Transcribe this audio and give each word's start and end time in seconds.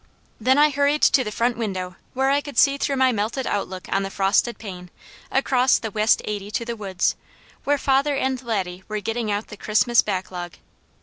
Then 0.39 0.57
I 0.57 0.71
hurried 0.71 1.03
to 1.03 1.23
the 1.23 1.31
front 1.31 1.57
window, 1.57 1.95
where 2.15 2.31
I 2.31 2.41
could 2.41 2.57
see 2.57 2.79
through 2.79 2.95
my 2.95 3.11
melted 3.11 3.45
outlook 3.45 3.85
on 3.91 4.01
the 4.01 4.09
frosted 4.09 4.57
pane, 4.57 4.89
across 5.31 5.77
the 5.77 5.91
west 5.91 6.23
eighty 6.25 6.49
to 6.49 6.65
the 6.65 6.75
woods, 6.75 7.15
where 7.65 7.77
father 7.77 8.15
and 8.15 8.41
Laddie 8.41 8.83
were 8.87 8.99
getting 8.99 9.29
out 9.29 9.49
the 9.49 9.57
Christmas 9.57 10.01
backlog. 10.01 10.53